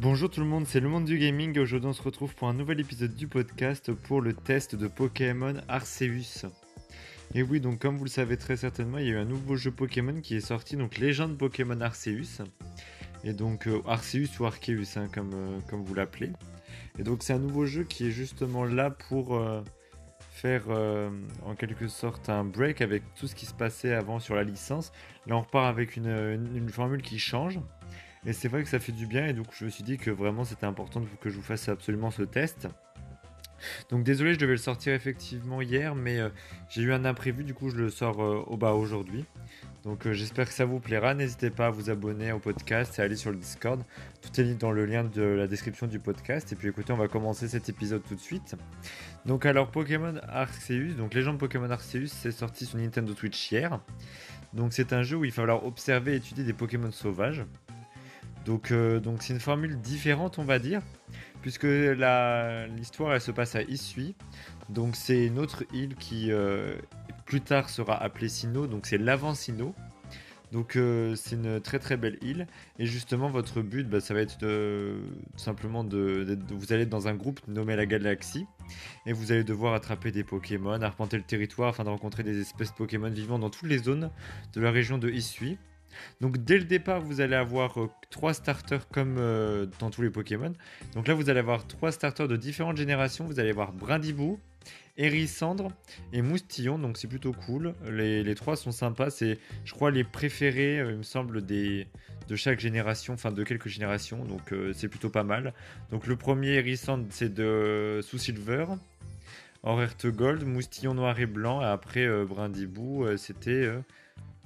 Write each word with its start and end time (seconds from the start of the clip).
Bonjour 0.00 0.30
tout 0.30 0.40
le 0.40 0.46
monde, 0.46 0.66
c'est 0.66 0.80
le 0.80 0.88
monde 0.88 1.04
du 1.04 1.18
gaming 1.18 1.54
et 1.58 1.60
aujourd'hui 1.60 1.90
on 1.90 1.92
se 1.92 2.00
retrouve 2.00 2.34
pour 2.34 2.48
un 2.48 2.54
nouvel 2.54 2.80
épisode 2.80 3.14
du 3.14 3.28
podcast 3.28 3.92
pour 3.92 4.22
le 4.22 4.32
test 4.32 4.74
de 4.74 4.88
Pokémon 4.88 5.52
Arceus. 5.68 6.46
Et 7.34 7.42
oui, 7.42 7.60
donc 7.60 7.80
comme 7.80 7.98
vous 7.98 8.04
le 8.04 8.10
savez 8.10 8.38
très 8.38 8.56
certainement, 8.56 8.96
il 8.96 9.08
y 9.08 9.10
a 9.10 9.12
eu 9.12 9.18
un 9.18 9.26
nouveau 9.26 9.56
jeu 9.56 9.70
Pokémon 9.70 10.22
qui 10.22 10.36
est 10.36 10.40
sorti, 10.40 10.76
donc 10.78 10.96
Légende 10.96 11.36
Pokémon 11.36 11.78
Arceus. 11.82 12.42
Et 13.24 13.34
donc 13.34 13.66
euh, 13.66 13.82
Arceus 13.86 14.40
ou 14.40 14.46
Arceus, 14.46 14.96
hein, 14.96 15.08
comme, 15.12 15.32
euh, 15.34 15.58
comme 15.68 15.84
vous 15.84 15.94
l'appelez. 15.94 16.32
Et 16.98 17.02
donc 17.02 17.22
c'est 17.22 17.34
un 17.34 17.38
nouveau 17.38 17.66
jeu 17.66 17.84
qui 17.84 18.06
est 18.06 18.10
justement 18.10 18.64
là 18.64 18.88
pour 18.88 19.36
euh, 19.36 19.62
faire 20.30 20.62
en 21.44 21.54
quelque 21.54 21.88
sorte 21.88 22.30
un 22.30 22.44
break 22.44 22.80
avec 22.80 23.02
tout 23.16 23.26
ce 23.26 23.34
qui 23.34 23.44
se 23.44 23.52
passait 23.52 23.92
avant 23.92 24.18
sur 24.18 24.34
la 24.34 24.44
licence. 24.44 24.92
Là 25.26 25.36
on 25.36 25.42
repart 25.42 25.66
avec 25.66 25.96
une 25.98 26.70
formule 26.70 27.02
qui 27.02 27.18
change. 27.18 27.60
Et 28.26 28.32
c'est 28.32 28.48
vrai 28.48 28.62
que 28.62 28.68
ça 28.68 28.78
fait 28.78 28.92
du 28.92 29.06
bien 29.06 29.26
et 29.26 29.32
donc 29.32 29.46
je 29.52 29.64
me 29.64 29.70
suis 29.70 29.82
dit 29.82 29.96
que 29.96 30.10
vraiment 30.10 30.44
c'était 30.44 30.66
important 30.66 31.02
que 31.20 31.30
je 31.30 31.36
vous 31.36 31.42
fasse 31.42 31.68
absolument 31.68 32.10
ce 32.10 32.22
test. 32.22 32.68
Donc 33.90 34.04
désolé, 34.04 34.34
je 34.34 34.38
devais 34.38 34.52
le 34.52 34.58
sortir 34.58 34.94
effectivement 34.94 35.60
hier, 35.60 35.94
mais 35.94 36.18
euh, 36.18 36.28
j'ai 36.68 36.82
eu 36.82 36.92
un 36.92 37.04
imprévu, 37.04 37.44
du 37.44 37.54
coup 37.54 37.70
je 37.70 37.76
le 37.76 37.90
sors 37.90 38.22
euh, 38.22 38.42
au 38.46 38.56
bas 38.56 38.72
aujourd'hui. 38.72 39.24
Donc 39.84 40.06
euh, 40.06 40.12
j'espère 40.12 40.46
que 40.46 40.52
ça 40.52 40.64
vous 40.64 40.80
plaira. 40.80 41.14
N'hésitez 41.14 41.50
pas 41.50 41.66
à 41.66 41.70
vous 41.70 41.90
abonner 41.90 42.32
au 42.32 42.38
podcast 42.38 42.98
et 42.98 43.02
à 43.02 43.04
aller 43.04 43.16
sur 43.16 43.30
le 43.30 43.36
Discord. 43.36 43.82
Tout 44.20 44.40
est 44.40 44.54
dans 44.54 44.72
le 44.72 44.84
lien 44.86 45.04
de 45.04 45.22
la 45.22 45.46
description 45.46 45.86
du 45.86 45.98
podcast. 45.98 46.52
Et 46.52 46.56
puis 46.56 46.68
écoutez, 46.68 46.92
on 46.92 46.96
va 46.96 47.08
commencer 47.08 47.48
cet 47.48 47.68
épisode 47.68 48.02
tout 48.06 48.14
de 48.14 48.20
suite. 48.20 48.56
Donc 49.26 49.46
alors 49.46 49.70
Pokémon 49.70 50.14
Arceus, 50.28 50.94
donc 50.94 51.14
Légende 51.14 51.38
Pokémon 51.38 51.70
Arceus, 51.70 52.08
c'est 52.08 52.32
sorti 52.32 52.66
sur 52.66 52.78
Nintendo 52.78 53.14
Switch 53.14 53.50
hier. 53.50 53.80
Donc 54.52 54.72
c'est 54.72 54.92
un 54.92 55.02
jeu 55.02 55.16
où 55.16 55.24
il 55.24 55.30
va 55.30 55.36
falloir 55.36 55.64
observer 55.64 56.14
et 56.14 56.16
étudier 56.16 56.44
des 56.44 56.52
Pokémon 56.52 56.90
sauvages. 56.90 57.44
Donc 58.44 58.72
donc 58.72 59.22
c'est 59.22 59.32
une 59.32 59.40
formule 59.40 59.80
différente 59.80 60.38
on 60.38 60.44
va 60.44 60.58
dire 60.58 60.82
puisque 61.42 61.64
l'histoire 61.64 63.14
elle 63.14 63.20
se 63.20 63.30
passe 63.30 63.56
à 63.56 63.62
Issui. 63.62 64.14
Donc 64.68 64.96
c'est 64.96 65.26
une 65.26 65.38
autre 65.38 65.64
île 65.72 65.96
qui 65.96 66.30
euh, 66.30 66.74
plus 67.26 67.40
tard 67.40 67.70
sera 67.70 68.00
appelée 68.00 68.28
Sino, 68.28 68.66
donc 68.66 68.86
c'est 68.86 68.98
l'avant 68.98 69.34
Sino. 69.34 69.74
Donc 70.52 70.74
euh, 70.74 71.14
c'est 71.14 71.36
une 71.36 71.60
très 71.60 71.78
très 71.78 71.96
belle 71.96 72.18
île 72.22 72.48
et 72.80 72.84
justement 72.84 73.30
votre 73.30 73.62
but 73.62 73.88
bah, 73.88 74.00
ça 74.00 74.14
va 74.14 74.20
être 74.20 74.44
simplement 75.36 75.84
de, 75.84 76.36
vous 76.50 76.72
allez 76.72 76.86
dans 76.86 77.06
un 77.06 77.14
groupe 77.14 77.40
nommé 77.46 77.76
la 77.76 77.86
galaxie 77.86 78.46
et 79.06 79.12
vous 79.12 79.30
allez 79.30 79.44
devoir 79.44 79.74
attraper 79.74 80.10
des 80.10 80.24
Pokémon, 80.24 80.82
arpenter 80.82 81.18
le 81.18 81.22
territoire 81.22 81.68
afin 81.68 81.84
de 81.84 81.88
rencontrer 81.88 82.24
des 82.24 82.40
espèces 82.40 82.72
de 82.72 82.76
Pokémon 82.76 83.10
vivant 83.10 83.38
dans 83.38 83.48
toutes 83.48 83.68
les 83.68 83.78
zones 83.78 84.10
de 84.52 84.60
la 84.60 84.72
région 84.72 84.98
de 84.98 85.08
Issui. 85.08 85.56
Donc 86.20 86.38
dès 86.38 86.58
le 86.58 86.64
départ, 86.64 87.00
vous 87.00 87.20
allez 87.20 87.34
avoir 87.34 87.80
euh, 87.80 87.90
trois 88.10 88.34
starters 88.34 88.88
comme 88.88 89.16
euh, 89.18 89.66
dans 89.78 89.90
tous 89.90 90.02
les 90.02 90.10
Pokémon. 90.10 90.52
Donc 90.94 91.08
là, 91.08 91.14
vous 91.14 91.30
allez 91.30 91.40
avoir 91.40 91.66
trois 91.66 91.92
starters 91.92 92.28
de 92.28 92.36
différentes 92.36 92.76
générations. 92.76 93.24
Vous 93.24 93.40
allez 93.40 93.50
avoir 93.50 93.72
Brindibou, 93.72 94.38
Hérissandre 94.96 95.72
et 96.12 96.22
Moustillon. 96.22 96.78
Donc 96.78 96.98
c'est 96.98 97.08
plutôt 97.08 97.32
cool. 97.32 97.74
Les, 97.90 98.34
trois 98.34 98.56
sont 98.56 98.72
sympas. 98.72 99.10
C'est, 99.10 99.38
je 99.64 99.72
crois, 99.72 99.90
les 99.90 100.04
préférés, 100.04 100.80
euh, 100.80 100.92
il 100.92 100.98
me 100.98 101.02
semble, 101.02 101.44
des, 101.44 101.86
de 102.28 102.36
chaque 102.36 102.60
génération, 102.60 103.14
enfin 103.14 103.32
de 103.32 103.44
quelques 103.44 103.68
générations. 103.68 104.24
Donc 104.24 104.54
c'est 104.74 104.88
plutôt 104.88 105.10
pas 105.10 105.24
mal. 105.24 105.54
Donc 105.90 106.06
le 106.06 106.16
premier 106.16 106.54
Hérissandre, 106.54 107.06
c'est 107.10 107.32
de 107.32 108.00
sous 108.02 108.18
Silver. 108.18 108.66
Orerte 109.62 110.06
Gold, 110.06 110.44
Moustillon 110.46 110.94
noir 110.94 111.18
et 111.20 111.26
blanc. 111.26 111.60
Et 111.60 111.66
après 111.66 112.08
Brindibou, 112.24 113.04
c'était 113.16 113.68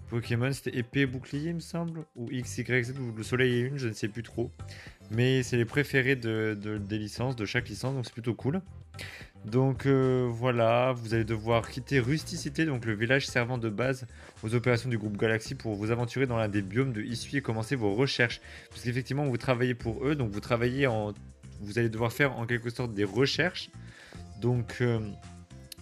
Pokémon, 0.08 0.52
c'était 0.52 0.76
épée 0.76 1.06
bouclier, 1.06 1.50
il 1.50 1.56
me 1.56 1.60
semble, 1.60 2.04
ou 2.16 2.30
X, 2.30 2.58
Y, 2.58 2.84
Z, 2.84 2.94
ou 2.98 3.12
le 3.16 3.22
soleil 3.22 3.54
et 3.54 3.60
une, 3.60 3.78
je 3.78 3.88
ne 3.88 3.92
sais 3.92 4.08
plus 4.08 4.22
trop. 4.22 4.50
Mais 5.10 5.42
c'est 5.42 5.56
les 5.56 5.64
préférés 5.64 6.16
de, 6.16 6.56
des 6.78 6.98
licences, 6.98 7.36
de 7.36 7.44
chaque 7.44 7.68
licence, 7.68 7.94
donc 7.94 8.04
c'est 8.04 8.12
plutôt 8.12 8.34
cool. 8.34 8.60
Donc 9.44 9.84
euh, 9.84 10.26
voilà, 10.30 10.92
vous 10.92 11.12
allez 11.12 11.24
devoir 11.24 11.68
quitter 11.68 12.00
Rusticité, 12.00 12.64
donc 12.64 12.86
le 12.86 12.94
village 12.94 13.26
servant 13.26 13.58
de 13.58 13.68
base 13.68 14.06
aux 14.42 14.54
opérations 14.54 14.88
du 14.88 14.96
groupe 14.96 15.18
Galaxy 15.18 15.54
pour 15.54 15.74
vous 15.74 15.90
aventurer 15.90 16.26
dans 16.26 16.38
l'un 16.38 16.48
des 16.48 16.62
biomes 16.62 16.92
de 16.92 17.02
Issui 17.02 17.38
et 17.38 17.42
commencer 17.42 17.76
vos 17.76 17.92
recherches. 17.94 18.40
Parce 18.70 18.82
qu'effectivement, 18.82 19.24
vous 19.24 19.36
travaillez 19.36 19.74
pour 19.74 20.06
eux, 20.06 20.14
donc 20.14 20.30
vous 20.30 20.40
travaillez 20.40 20.86
en. 20.86 21.12
Vous 21.60 21.78
allez 21.78 21.90
devoir 21.90 22.12
faire 22.12 22.38
en 22.38 22.46
quelque 22.46 22.70
sorte 22.70 22.94
des 22.94 23.04
recherches. 23.04 23.70
Donc. 24.40 24.78
Euh, 24.80 25.00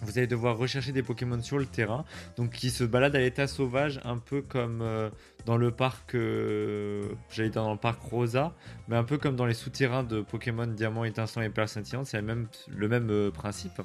vous 0.03 0.17
allez 0.17 0.27
devoir 0.27 0.57
rechercher 0.57 0.91
des 0.91 1.03
Pokémon 1.03 1.41
sur 1.41 1.57
le 1.57 1.65
terrain, 1.65 2.05
donc 2.37 2.51
qui 2.51 2.69
se 2.69 2.83
baladent 2.83 3.15
à 3.15 3.19
l'état 3.19 3.47
sauvage, 3.47 3.99
un 4.03 4.17
peu 4.17 4.41
comme 4.41 4.81
euh, 4.81 5.09
dans 5.45 5.57
le 5.57 5.71
parc, 5.71 6.15
euh, 6.15 7.03
j'allais 7.31 7.49
dire 7.49 7.63
dans 7.63 7.73
le 7.73 7.79
parc 7.79 8.01
Rosa, 8.01 8.53
mais 8.87 8.95
un 8.95 9.03
peu 9.03 9.17
comme 9.17 9.35
dans 9.35 9.45
les 9.45 9.53
souterrains 9.53 10.03
de 10.03 10.21
Pokémon 10.21 10.67
Diamant, 10.67 11.03
Étincelant 11.03 11.43
et 11.43 11.49
Perle 11.49 11.67
Scintillante, 11.67 12.07
c'est 12.07 12.21
le 12.21 12.87
même 12.87 13.09
euh, 13.09 13.31
principe. 13.31 13.81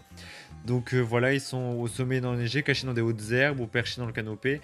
Donc 0.67 0.93
voilà, 0.95 1.33
ils 1.33 1.41
sont 1.41 1.77
au 1.79 1.87
sommet 1.87 2.25
enneigé, 2.25 2.63
cachés 2.63 2.87
dans 2.87 2.93
des 2.93 3.01
hautes 3.01 3.31
herbes 3.31 3.61
ou 3.61 3.67
perchés 3.67 4.01
dans 4.01 4.07
le 4.07 4.13
canopé. 4.13 4.61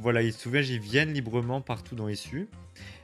Voilà, 0.00 0.22
ils 0.22 0.32
se 0.32 0.48
ils 0.48 0.80
viennent 0.80 1.12
librement 1.12 1.60
partout 1.60 1.94
dans 1.94 2.06
l'issue. 2.06 2.48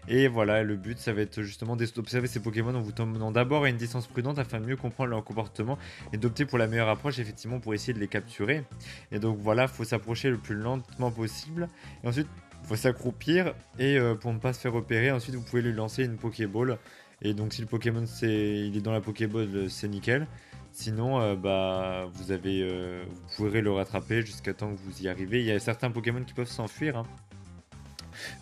Et 0.09 0.29
voilà, 0.29 0.63
le 0.63 0.77
but, 0.77 0.99
ça 0.99 1.13
va 1.13 1.23
être 1.23 1.43
justement 1.43 1.77
d'observer 1.77 2.27
ces 2.27 2.41
Pokémon 2.41 2.75
en 2.75 2.81
vous 2.81 2.93
tombant 2.93 3.31
d'abord 3.31 3.65
à 3.65 3.69
une 3.69 3.77
distance 3.77 4.07
prudente 4.07 4.39
afin 4.39 4.61
de 4.61 4.67
mieux 4.67 4.77
comprendre 4.77 5.11
leur 5.11 5.25
comportement 5.25 5.79
et 6.13 6.17
d'opter 6.17 6.45
pour 6.45 6.59
la 6.59 6.67
meilleure 6.67 6.89
approche, 6.89 7.19
effectivement, 7.19 7.61
pour 7.61 7.75
essayer 7.75 7.93
de 7.93 8.01
les 8.01 8.09
capturer. 8.09 8.65
Et 9.13 9.19
donc 9.19 9.39
voilà, 9.39 9.65
il 9.65 9.69
faut 9.69 9.85
s'approcher 9.85 10.31
le 10.31 10.39
plus 10.39 10.57
lentement 10.57 11.11
possible. 11.11 11.69
Et 12.03 12.09
ensuite, 12.09 12.29
faut 12.65 12.77
s'accroupir 12.77 13.55
et 13.79 13.99
euh, 13.99 14.15
pour 14.15 14.33
ne 14.33 14.39
pas 14.39 14.53
se 14.53 14.61
faire 14.61 14.73
repérer, 14.73 15.11
ensuite 15.11 15.35
vous 15.35 15.43
pouvez 15.43 15.63
lui 15.63 15.73
lancer 15.73 16.05
une 16.05 16.17
Pokéball. 16.17 16.79
Et 17.21 17.35
donc 17.35 17.53
si 17.53 17.61
le 17.61 17.67
Pokémon 17.67 18.05
il 18.23 18.77
est 18.77 18.81
dans 18.81 18.93
la 18.93 19.01
Pokéball, 19.01 19.69
c'est 19.69 19.89
nickel. 19.89 20.27
Sinon, 20.73 21.21
euh, 21.21 21.37
bah, 21.37 22.09
vous 22.15 22.33
avez, 22.33 22.63
euh, 22.63 23.05
pourrez 23.37 23.61
le 23.61 23.71
rattraper 23.71 24.23
jusqu'à 24.23 24.55
temps 24.55 24.73
que 24.73 24.79
vous 24.81 25.03
y 25.03 25.09
arrivez. 25.09 25.41
Il 25.41 25.47
y 25.47 25.53
a 25.53 25.59
certains 25.59 25.91
Pokémon 25.91 26.25
qui 26.25 26.33
peuvent 26.33 26.49
s'enfuir. 26.49 26.97
Hein. 26.97 27.07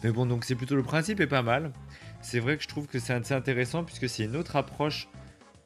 Mais 0.03 0.11
bon, 0.11 0.27
donc 0.27 0.45
c'est 0.45 0.55
plutôt 0.55 0.77
le 0.77 0.83
principe 0.83 1.21
est 1.21 1.27
pas 1.27 1.43
mal. 1.43 1.73
C'est 2.23 2.41
vrai 2.41 2.57
que 2.57 2.63
je 2.63 2.69
trouve 2.69 2.87
que 2.87 2.99
c'est 2.99 3.13
assez 3.13 3.35
intéressant 3.35 3.85
puisque 3.85 4.09
c'est 4.09 4.25
une 4.25 4.37
autre 4.37 4.57
approche. 4.57 5.09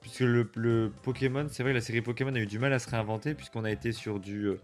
Puisque 0.00 0.20
le, 0.20 0.92
Pokémon, 1.02 1.46
c'est 1.50 1.62
vrai 1.62 1.72
que 1.72 1.76
la 1.76 1.80
série 1.80 2.02
Pokémon 2.02 2.34
a 2.34 2.38
eu 2.38 2.46
du 2.46 2.58
mal 2.58 2.74
à 2.74 2.78
se 2.78 2.90
réinventer 2.90 3.34
puisqu'on 3.34 3.64
a 3.64 3.70
été 3.70 3.90
sur 3.90 4.20
du 4.20 4.48
euh, 4.48 4.60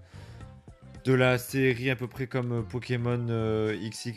de 1.05 1.15
la 1.15 1.39
série 1.39 1.89
à 1.91 1.97
peu 1.97 2.07
près 2.09 2.27
comme 2.27 2.53
euh, 2.53 2.63
Pokémon 2.63 3.27
euh, 3.31 3.75
XY, 3.89 4.13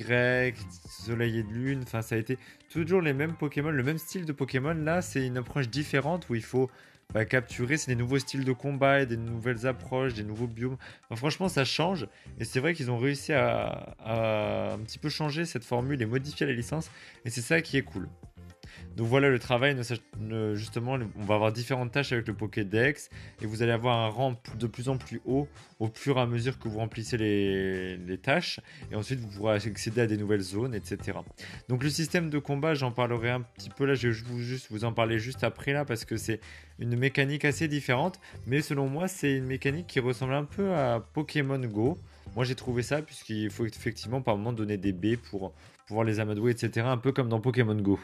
Soleil 1.06 1.40
et 1.40 1.44
de 1.44 1.50
Lune. 1.50 1.82
Enfin, 1.84 2.02
ça 2.02 2.16
a 2.16 2.18
été 2.18 2.38
toujours 2.70 3.02
les 3.02 3.14
mêmes 3.14 3.34
Pokémon, 3.34 3.72
le 3.72 3.84
même 3.84 3.98
style 3.98 4.26
de 4.26 4.34
Pokémon. 4.34 4.74
Là, 4.74 5.02
c'est 5.02 5.26
une 5.26 5.38
approche 5.38 5.70
différente 5.70 6.28
où 6.30 6.36
il 6.36 6.44
faut 6.44 6.70
bah, 7.14 7.26
capturer, 7.26 7.78
c'est 7.78 7.92
des 7.92 7.96
nouveaux 7.96 8.20
styles 8.20 8.44
de 8.44 8.52
combat 8.52 9.06
des 9.06 9.18
nouvelles 9.18 9.68
approches, 9.68 10.14
des 10.14 10.24
nouveaux 10.24 10.48
biomes. 10.48 10.78
franchement, 11.16 11.50
ça 11.50 11.66
change. 11.66 12.08
Et 12.40 12.46
c'est 12.46 12.60
vrai 12.60 12.74
qu'ils 12.74 12.90
ont 12.92 12.98
réussi 12.98 13.34
à, 13.34 13.96
un 14.74 14.80
petit 14.80 15.00
peu 15.00 15.10
changer 15.10 15.46
cette 15.46 15.64
formule 15.64 16.02
et 16.02 16.06
modifier 16.06 16.46
la 16.46 16.54
licence. 16.54 16.90
Et 17.26 17.30
c'est 17.30 17.42
ça 17.42 17.62
qui 17.62 17.78
est 17.78 17.84
cool. 17.84 18.10
Donc 18.96 19.08
voilà 19.08 19.30
le 19.30 19.40
travail, 19.40 19.76
justement, 20.54 20.98
on 21.18 21.24
va 21.24 21.36
avoir 21.36 21.52
différentes 21.52 21.92
tâches 21.92 22.12
avec 22.12 22.28
le 22.28 22.36
Pokédex 22.36 23.10
et 23.42 23.48
vous 23.48 23.64
allez 23.64 23.72
avoir 23.72 23.98
un 23.98 24.10
rang 24.10 24.36
de 24.60 24.68
plus 24.68 24.88
en 24.88 24.98
plus 24.98 25.20
haut 25.26 25.48
au 25.80 25.90
fur 25.92 26.18
et 26.18 26.22
à 26.22 26.28
mesure 26.28 26.60
que 26.60 26.68
vous 26.68 26.78
remplissez 26.78 27.18
les, 27.18 28.18
tâches 28.22 28.60
et 28.92 28.96
ensuite 28.96 29.20
vous 29.20 29.28
pourrez 29.28 29.56
accéder 29.56 30.02
à 30.02 30.08
des 30.08 30.18
nouvelles 30.18 30.42
zones, 30.42 30.76
etc. 30.76 31.18
Donc 31.70 31.84
le 31.84 31.90
système 31.90 32.30
de 32.30 32.38
combat, 32.38 32.76
j'en 32.76 32.92
parlerai 32.92 33.32
un 33.32 33.42
petit 33.42 33.72
peu 33.72 33.86
là, 33.86 33.96
je 33.96 34.10
vais 34.10 34.18
vous, 34.70 34.86
en 34.86 34.94
parler 34.94 35.18
juste 35.18 35.44
après 35.44 35.74
là 35.74 35.86
parce 35.86 36.06
que 36.06 36.16
c'est 36.16 36.40
une 36.78 36.96
mécanique 36.96 37.46
assez 37.46 37.68
différente, 37.68 38.20
mais 38.46 38.62
selon 38.62 38.88
moi 38.88 39.08
c'est 39.08 39.34
une 39.34 39.46
mécanique 39.46 39.88
qui 39.88 40.00
ressemble 40.00 40.34
un 40.34 40.46
peu 40.46 40.74
à 40.76 41.00
Pokémon 41.00 41.60
Go. 41.60 41.98
Moi 42.36 42.46
j'ai 42.46 42.56
trouvé 42.56 42.84
ça 42.84 43.02
puisqu'il 43.02 43.50
faut 43.50 43.66
effectivement 43.66 44.22
par 44.22 44.38
moment 44.38 44.54
donner 44.54 44.78
des 44.78 44.94
baies 44.94 45.18
pour 45.18 45.54
pouvoir 45.88 46.06
les 46.06 46.20
amadouer, 46.20 46.52
etc. 46.52 46.86
Un 46.88 46.98
peu 46.98 47.12
comme 47.12 47.30
dans 47.30 47.42
Pokémon 47.42 47.76
Go. 47.76 48.00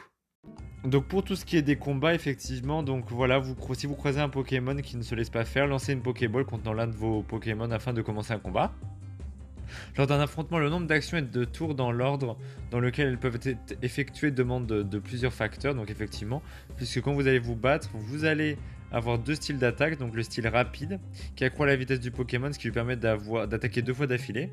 Donc 0.86 1.08
pour 1.08 1.24
tout 1.24 1.36
ce 1.36 1.44
qui 1.44 1.58
est 1.58 1.62
des 1.62 1.76
combats, 1.76 2.14
effectivement, 2.14 2.84
donc 2.84 3.12
voilà, 3.12 3.38
vous, 3.38 3.56
si 3.74 3.86
vous 3.86 3.96
croisez 3.96 4.22
un 4.22 4.30
Pokémon 4.30 4.78
qui 4.78 4.96
ne 4.96 5.04
se 5.04 5.14
laisse 5.14 5.30
pas 5.30 5.44
faire, 5.44 5.68
lancez 5.68 5.92
une 5.92 6.02
Pokéball 6.02 6.46
contenant 6.46 6.74
l'un 6.74 6.88
de 6.88 6.96
vos 6.96 7.22
Pokémon 7.22 7.70
afin 7.72 7.92
de 7.92 8.02
commencer 8.02 8.32
un 8.32 8.40
combat. 8.40 8.74
Lors 9.98 10.08
d'un 10.08 10.20
affrontement, 10.20 10.60
le 10.60 10.70
nombre 10.70 10.88
d'actions 10.88 11.18
et 11.18 11.22
de 11.22 11.46
tours 11.46 11.76
dans 11.76 11.92
l'ordre 11.92 12.38
dans 12.72 12.80
lequel 12.80 13.08
elles 13.08 13.18
peuvent 13.18 13.40
être 13.44 13.78
effectuées 13.82 14.32
demande 14.32 14.66
de, 14.68 15.00
plusieurs 15.00 15.34
facteurs. 15.34 15.76
Donc 15.76 15.90
effectivement, 15.90 16.42
puisque 16.78 17.02
quand 17.02 17.14
vous 17.14 17.28
allez 17.28 17.40
vous 17.40 17.56
battre, 17.56 17.90
vous 17.94 18.26
allez 18.26 18.58
avoir 18.92 19.20
deux 19.20 19.36
styles 19.36 19.60
d'attaque, 19.60 20.00
donc 20.00 20.16
le 20.16 20.24
style 20.24 20.48
rapide, 20.48 21.00
qui 21.36 21.44
accroît 21.44 21.68
la 21.68 21.76
vitesse 21.76 22.00
du 22.00 22.10
Pokémon, 22.10 22.52
ce 22.52 22.58
qui 22.58 22.66
lui 22.66 22.74
permet 22.74 22.96
d'attaquer 22.96 23.84
deux 23.84 23.94
fois 23.94 24.08
d'affilée, 24.08 24.52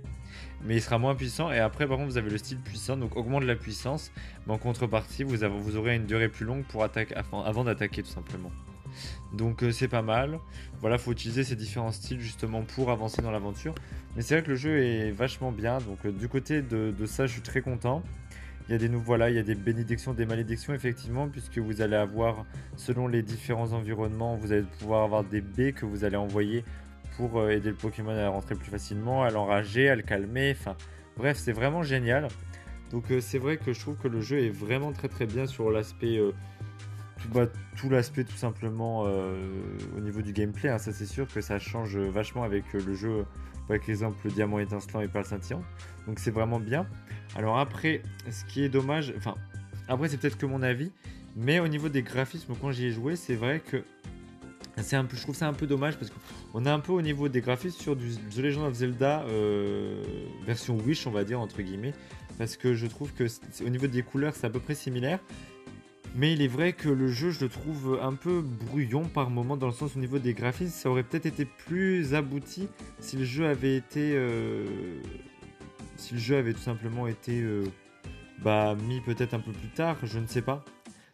mais 0.63 0.77
il 0.77 0.83
sera 0.83 0.99
moins 0.99 1.15
puissant, 1.15 1.51
et 1.51 1.59
après 1.59 1.87
par 1.87 1.97
contre 1.97 2.11
vous 2.11 2.19
avez 2.19 2.29
le 2.29 2.37
style 2.37 2.59
puissant, 2.59 2.99
donc 2.99 3.17
augmente 3.17 3.45
la 3.45 3.57
puissance, 3.57 4.13
mais 4.47 4.53
en 4.53 4.59
contrepartie 4.59 5.23
vous, 5.23 5.39
vous 5.39 5.77
aurez 5.77 5.97
une 5.97 6.05
durée 6.05 6.29
plus 6.29 6.45
longue 6.45 6.65
pour 6.65 6.85
attaquer, 6.85 7.15
avant 7.33 7.65
d'attaquer 7.65 8.03
tout 8.03 8.11
simplement. 8.11 8.53
Donc 9.33 9.63
euh, 9.63 9.71
c'est 9.71 9.89
pas 9.89 10.03
mal. 10.03 10.39
Voilà, 10.81 10.99
faut 10.99 11.13
utiliser 11.13 11.45
ces 11.45 11.57
différents 11.57 11.93
styles 11.93 12.21
justement 12.21 12.63
pour 12.63 12.91
avancer 12.91 13.23
dans 13.23 13.31
l'aventure. 13.31 13.75
Mais 14.15 14.23
c'est 14.23 14.35
vrai 14.35 14.43
que 14.43 14.51
le 14.51 14.57
jeu 14.57 14.83
est 14.83 15.11
vachement 15.11 15.53
bien, 15.53 15.79
donc 15.79 15.99
euh, 16.05 16.13
du 16.13 16.29
côté 16.29 16.63
de, 16.63 16.95
ça 17.07 17.27
je 17.27 17.33
suis 17.33 17.43
très 17.43 17.61
content. 17.61 18.03
Il 18.69 18.73
y 18.73 18.75
a 18.75 18.79
des 18.79 18.89
nouveaux, 18.89 19.05
voilà, 19.05 19.31
il 19.31 19.37
y 19.37 19.39
a 19.39 19.45
des 19.45 19.55
bénédictions, 19.55 20.13
des 20.13 20.27
malédictions 20.27 20.75
effectivement, 20.75 21.29
puisque 21.29 21.59
vous 21.59 21.83
allez 21.83 21.95
avoir, 21.95 22.45
selon 22.77 23.07
les 23.07 23.23
différents 23.23 23.73
environnements, 23.73 24.37
vous 24.37 24.53
allez 24.53 24.65
pouvoir 24.81 25.05
avoir 25.05 25.23
des 25.23 25.41
baies 25.41 25.73
que 25.73 25.87
vous 25.87 26.03
allez 26.03 26.17
envoyer 26.17 26.65
pour 27.17 27.39
euh, 27.39 27.51
aider 27.51 27.71
le 27.71 27.77
Pokémon 27.77 28.11
à 28.11 28.29
rentrer 28.29 28.57
plus 28.57 28.71
facilement, 28.71 29.23
à 29.23 29.31
l'enrager, 29.31 29.89
à 29.89 29.95
le 29.95 30.03
calmer. 30.03 30.57
Enfin, 30.59 30.77
bref, 31.17 31.37
c'est 31.39 31.53
vraiment 31.53 31.83
génial. 31.83 32.29
Donc 32.91 33.05
c'est 33.21 33.39
vrai 33.39 33.57
que 33.57 33.73
je 33.73 33.81
trouve 33.81 33.97
que 33.97 34.07
le 34.07 34.21
jeu 34.21 34.39
est 34.39 34.51
vraiment 34.51 34.93
très 34.93 35.09
très 35.09 35.27
bien 35.27 35.47
sur 35.47 35.73
l'aspect 35.73 36.21
tout, 37.77 37.91
l'aspect 37.91 38.25
tout 38.25 38.37
simplement 38.37 39.03
au 39.03 40.01
niveau 40.01 40.23
du 40.23 40.33
gameplay. 40.33 40.69
Hein. 40.69 40.79
ça 40.79 40.93
c'est 40.93 41.07
sûr 41.07 41.27
que 41.27 41.41
ça 41.41 41.59
change 41.59 41.97
vachement 41.97 42.43
avec 42.43 42.73
le 42.73 42.95
jeu, 42.95 43.25
par 43.69 43.77
exemple 43.77 44.19
le 44.25 44.31
diamant 44.31 44.59
étincelant 44.59 45.01
et 45.01 45.09
pas 45.09 45.21
le 45.21 45.25
scintillant. 45.25 45.63
Donc 46.07 46.19
c'est 46.19 46.31
vraiment 46.31 46.61
bien. 46.61 46.87
Alors 47.35 47.59
après, 47.59 48.03
ce 48.31 48.45
qui 48.45 48.63
est 48.63 48.69
dommage, 48.69 49.13
enfin, 49.17 49.35
après 49.89 50.09
c'est 50.09 50.17
peut-être 50.19 50.39
que 50.39 50.47
mon 50.47 50.63
avis, 50.63 50.93
mais 51.37 51.61
au 51.61 51.69
niveau 51.69 51.89
des 51.89 52.03
graphismes, 52.03 52.55
quand 52.61 52.71
j'y 52.71 52.87
ai 52.87 52.91
joué, 52.91 53.17
c'est 53.17 53.35
vrai 53.35 53.61
que 53.61 53.85
c'est 54.83 54.97
un 54.97 55.05
peu, 55.05 55.17
je 55.17 55.23
trouve 55.23 55.35
ça 55.35 55.49
un 55.49 55.53
peu 55.53 55.67
dommage 55.67 55.97
parce 55.97 56.11
qu'on 56.11 56.65
est 56.65 56.71
un 56.71 56.81
peu 56.81 56.93
au 56.93 57.03
niveau 57.03 57.29
des 57.29 57.41
graphismes 57.41 57.81
sur 57.81 57.97
du 57.97 58.15
The 58.15 58.39
Legend 58.39 58.67
of 58.67 58.75
Zelda 58.75 59.23
euh, 59.23 60.03
version 60.45 60.77
Wish, 60.79 61.07
on 61.07 61.11
va 61.11 61.25
dire 61.25 61.41
entre 61.41 61.63
guillemets, 61.63 61.95
parce 62.39 62.57
que 62.57 62.75
je 62.75 62.87
trouve 62.87 63.13
que 63.13 63.25
au 63.65 63.69
niveau 63.69 63.87
des 63.87 64.03
couleurs, 64.03 64.35
c'est 64.35 64.47
à 64.47 64.51
peu 64.51 64.61
près 64.61 64.75
similaire. 64.75 65.19
Mais 66.17 66.33
il 66.33 66.41
est 66.41 66.49
vrai 66.49 66.73
que 66.73 66.89
le 66.89 67.09
jeu, 67.09 67.31
je 67.31 67.45
le 67.45 67.51
trouve 67.51 67.99
un 68.03 68.15
peu 68.15 68.41
brouillon 68.41 69.05
par 69.05 69.29
moment, 69.29 69.59
dans 69.59 69.67
le 69.67 69.73
sens 69.75 69.97
au 69.97 69.99
niveau 69.99 70.19
des 70.19 70.33
graphismes, 70.33 70.71
ça 70.71 70.89
aurait 70.89 71.03
peut-être 71.03 71.27
été 71.27 71.45
plus 71.45 72.15
abouti 72.15 72.69
si 73.01 73.19
le 73.19 73.25
jeu 73.25 73.47
avait 73.47 73.77
été 73.77 74.13
euh, 74.15 74.65
si 75.97 76.15
le 76.15 76.21
jeu 76.21 76.39
avait 76.39 76.55
tout 76.55 76.61
simplement 76.61 77.07
été 77.07 77.43
euh, 77.43 77.65
bah, 78.43 78.75
mis 78.89 79.03
peut-être 79.03 79.35
un 79.35 79.41
peu 79.41 79.53
plus 79.53 79.69
tard, 79.69 79.99
je 80.05 80.19
ne 80.19 80.27
sais 80.27 80.41
pas. 80.41 80.65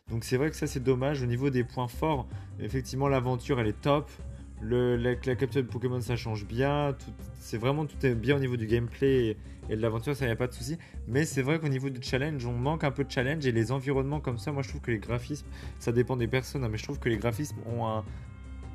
Donc 0.08 0.22
c'est 0.22 0.36
vrai 0.36 0.50
que 0.50 0.56
ça 0.56 0.68
c'est 0.68 0.82
dommage. 0.82 1.20
Au 1.22 1.26
niveau 1.26 1.50
des 1.50 1.64
points 1.64 1.88
forts, 1.88 2.28
effectivement 2.60 3.08
l'aventure 3.08 3.58
elle 3.58 3.68
est 3.68 3.80
top. 3.80 4.08
Le, 4.62 4.96
la, 4.96 5.16
capture 5.16 5.62
de 5.62 5.68
Pokémon 5.68 6.00
ça 6.00 6.16
change 6.16 6.46
bien. 6.46 6.96
C'est 7.40 7.58
vraiment 7.58 7.84
tout 7.84 7.96
est 8.06 8.14
bien 8.14 8.36
au 8.36 8.38
niveau 8.38 8.56
du 8.56 8.66
gameplay 8.66 9.36
et, 9.68 9.76
de 9.76 9.80
l'aventure, 9.80 10.14
ça 10.14 10.24
n'y 10.24 10.30
a 10.30 10.36
pas 10.36 10.46
de 10.46 10.52
souci. 10.52 10.78
Mais 11.08 11.24
c'est 11.24 11.42
vrai 11.42 11.58
qu'au 11.58 11.68
niveau 11.68 11.90
du 11.90 12.00
challenge, 12.02 12.46
on 12.46 12.52
manque 12.52 12.84
un 12.84 12.90
peu 12.90 13.04
de 13.04 13.10
challenge 13.10 13.44
et 13.46 13.52
les 13.52 13.72
environnements 13.72 14.20
comme 14.20 14.38
ça, 14.38 14.52
moi 14.52 14.62
je 14.62 14.68
trouve 14.68 14.80
que 14.80 14.90
les 14.90 14.98
graphismes, 14.98 15.46
ça 15.78 15.92
dépend 15.92 16.16
des 16.16 16.28
personnes, 16.28 16.64
hein, 16.64 16.68
mais 16.70 16.78
je 16.78 16.84
trouve 16.84 16.98
que 16.98 17.08
les 17.08 17.16
graphismes 17.16 17.56
ont 17.66 18.02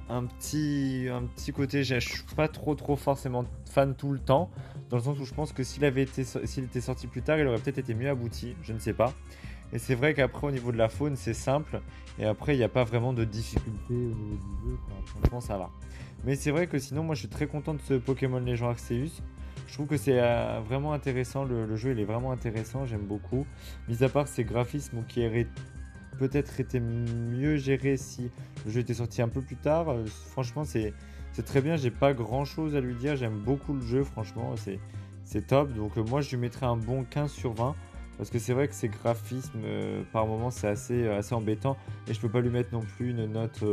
un, 0.10 0.26
petit, 0.26 1.10
côté, 1.54 1.84
je 1.84 2.00
suis 2.00 2.24
pas 2.36 2.48
trop 2.48 2.76
trop 2.76 2.96
forcément 2.96 3.46
fan 3.70 3.96
tout 3.96 4.12
le 4.12 4.20
temps, 4.20 4.50
dans 4.90 4.98
le 4.98 5.04
sens 5.04 5.20
où 5.20 5.26
je 5.26 5.34
pense 5.34 5.54
que 5.54 5.64
s'il 5.64 5.84
s'il 6.46 6.64
était 6.64 6.82
sorti 6.82 7.08
plus 7.08 7.22
tard, 7.22 7.38
il 7.40 7.48
aurait 7.48 7.60
peut-être 7.60 7.80
été 7.80 7.94
mieux 7.94 8.10
abouti, 8.10 8.56
je 8.62 8.74
ne 8.74 8.80
sais 8.80 8.94
pas. 8.94 9.14
Et 9.74 9.80
c'est 9.80 9.96
vrai 9.96 10.14
qu'après 10.14 10.48
au 10.48 10.52
niveau 10.52 10.72
de 10.72 10.78
la 10.78 10.90
faune, 10.90 11.16
c'est 11.16 11.34
simple, 11.34 11.82
et 12.20 12.26
après 12.26 12.56
il 12.56 12.58
n'y 12.58 12.64
a 12.64 12.70
pas 12.70 12.84
vraiment 12.84 13.14
de 13.14 13.26
difficulté 13.26 13.94
au 13.94 13.94
niveau 13.94 14.36
du 14.36 14.70
jeu, 14.70 14.78
franchement 15.06 15.42
ça 15.42 15.58
va. 15.58 15.70
Mais 16.24 16.36
c'est 16.36 16.52
vrai 16.52 16.68
que 16.68 16.80
sinon, 16.80 17.04
moi 17.04 17.16
je 17.16 17.22
suis 17.22 17.30
très 17.30 17.48
content 17.48 17.74
de 17.74 17.82
ce 17.82 17.94
Pokémon 17.96 18.40
Legend 18.40 18.70
Arceus. 18.70 19.22
Je 19.68 19.74
trouve 19.74 19.88
que 19.88 19.98
c'est 19.98 20.20
euh, 20.20 20.62
vraiment 20.66 20.94
intéressant, 20.94 21.44
le, 21.44 21.76
jeu 21.76 21.92
il 21.92 22.00
est 22.00 22.06
vraiment 22.06 22.32
intéressant, 22.32 22.86
j'aime 22.86 23.06
beaucoup. 23.06 23.46
Mis 23.90 24.04
à 24.04 24.10
part 24.10 24.28
ces 24.28 24.44
graphismes 24.44 25.04
qui 25.08 25.26
auraient 25.26 25.48
peut-être 26.18 26.60
été 26.60 26.80
mieux 26.80 27.58
géré 27.58 27.98
si 27.98 28.30
le 28.66 28.72
jeu 28.72 28.80
était 28.82 28.94
sorti 28.94 29.22
un 29.22 29.28
peu 29.28 29.42
plus 29.42 29.56
tard. 29.56 29.90
Euh, 29.90 30.06
franchement, 30.06 30.64
c'est 30.64 30.94
très 31.46 31.62
bien. 31.62 31.76
J'ai 31.76 31.92
pas 31.92 32.14
grand 32.14 32.46
chose 32.46 32.76
à 32.76 32.82
lui 32.82 32.96
dire. 32.96 33.16
J'aime 33.16 33.38
beaucoup 33.38 33.74
le 33.74 33.82
jeu, 33.82 34.04
franchement. 34.04 34.56
C'est 35.24 35.48
top. 35.48 35.74
Donc, 35.74 35.98
euh, 35.98 36.04
moi, 36.04 36.22
je 36.22 36.32
lui 36.32 36.38
mettrais 36.38 36.66
un 36.66 36.78
bon 36.78 37.04
15 37.04 37.32
sur 37.32 37.54
20. 37.54 37.76
Parce 38.18 38.30
que 38.30 38.40
c'est 38.40 38.54
vrai 38.54 38.68
que 38.68 38.74
ces 38.74 38.90
graphismes, 38.90 39.62
euh, 39.64 40.04
par 40.12 40.26
moments, 40.26 40.52
c'est 40.52 40.68
assez, 40.68 41.08
assez 41.08 41.36
embêtant. 41.36 41.78
Et 42.08 42.14
je 42.14 42.20
peux 42.20 42.30
pas 42.30 42.42
lui 42.42 42.50
mettre 42.50 42.74
non 42.74 42.82
plus 42.82 43.12
une 43.12 43.26
note 43.26 43.64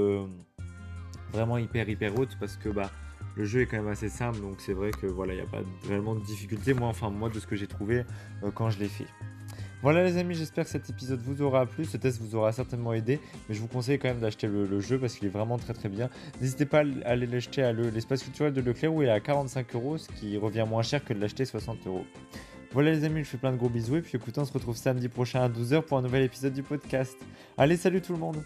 vraiment 1.33 1.59
hyper, 1.59 1.89
hyper 1.89 2.19
haute. 2.19 2.37
Parce 2.39 2.57
que 2.57 2.69
bah, 2.69 2.91
le 3.37 3.45
jeu 3.45 3.63
est 3.63 3.67
quand 3.67 3.79
même 3.79 3.89
assez 3.89 4.09
simple. 4.09 4.41
Donc, 4.41 4.61
c'est 4.61 4.75
vrai 4.75 4.91
que 4.91 5.07
voilà, 5.07 5.33
il 5.33 5.37
n'y 5.37 5.43
a 5.43 5.51
pas 5.51 5.63
vraiment 5.85 6.15
de 6.15 6.21
difficulté. 6.21 6.75
Moi, 6.75 6.89
enfin, 6.89 7.11
moi, 7.11 7.29
de 7.29 7.41
ce 7.41 7.47
que 7.47 7.57
j'ai 7.57 7.67
trouvé 7.67 8.05
quand 8.55 8.71
je 8.71 8.79
l'ai 8.79 8.89
fait. 8.89 9.07
Voilà 9.85 10.03
les 10.03 10.17
amis, 10.17 10.35
j'espère 10.35 10.65
que 10.65 10.71
cet 10.71 10.89
épisode 10.89 11.21
vous 11.21 11.43
aura 11.43 11.67
plu, 11.67 11.85
ce 11.85 11.99
test 11.99 12.19
vous 12.19 12.35
aura 12.37 12.53
certainement 12.53 12.95
aidé, 12.95 13.21
mais 13.47 13.55
je 13.55 13.61
vous 13.61 13.69
conseille 13.69 13.99
quand 13.99 14.09
même 14.09 14.21
d'acheter 14.21 14.47
le, 14.47 14.81
jeu 14.81 14.99
parce 14.99 15.15
qu'il 15.15 15.27
est 15.27 15.31
vraiment 15.31 15.59
très 15.59 15.75
très 15.75 15.91
bien. 15.91 16.09
N'hésitez 16.41 16.65
pas 16.65 16.79
à 16.79 17.11
aller 17.11 17.27
l'acheter 17.27 17.63
à 17.63 17.71
l'espace 17.75 18.23
culturel 18.23 18.55
de 18.55 18.63
Leclerc 18.63 18.95
où 18.95 19.03
il 19.03 19.09
est 19.09 19.13
à 19.13 19.21
45 19.21 19.75
euros, 19.75 19.99
ce 19.99 20.09
qui 20.09 20.39
revient 20.39 20.65
moins 20.67 20.81
cher 20.81 21.05
que 21.05 21.13
de 21.13 21.21
l'acheter 21.21 21.45
60 21.45 21.87
euros. 21.87 22.07
Voilà 22.75 22.91
les 22.91 23.05
amis, 23.05 23.21
je 23.21 23.29
fais 23.29 23.37
plein 23.37 23.53
de 23.53 23.57
gros 23.57 23.69
bisous 23.69 23.95
et 23.95 24.01
puis 24.03 24.17
écoutez, 24.17 24.41
on 24.41 24.45
se 24.45 24.53
retrouve 24.53 24.77
samedi 24.77 25.09
prochain 25.09 25.41
à 25.41 25.49
12h 25.49 25.83
pour 25.83 25.97
un 25.97 26.03
nouvel 26.03 26.25
épisode 26.25 26.53
du 26.53 26.65
podcast. 26.65 27.17
Allez, 27.57 27.77
salut 27.77 28.03
tout 28.03 28.13
le 28.13 28.19
monde 28.19 28.43